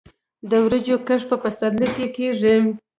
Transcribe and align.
د 0.49 0.51
وریجو 0.65 0.95
کښت 1.07 1.27
په 1.31 1.37
پسرلي 1.43 1.87
کې 1.95 2.05
کیږي. 2.15 2.55